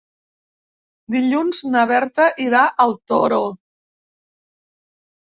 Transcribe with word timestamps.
Dilluns 1.15 1.59
na 1.75 1.83
Berta 1.91 2.25
irà 2.45 2.61
al 2.85 2.95
Toro. 3.11 3.41